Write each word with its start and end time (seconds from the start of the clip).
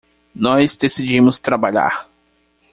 Nós 0.33 0.75
decidimos 0.75 1.37
trabalhar 1.37 2.09